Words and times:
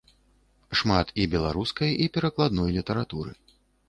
Шмат 0.79 1.11
і 1.23 1.27
беларускай, 1.33 1.91
і 2.05 2.07
перакладной 2.15 2.73
літаратуры. 2.79 3.31